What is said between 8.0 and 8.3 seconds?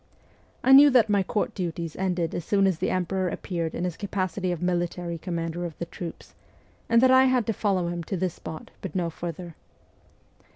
to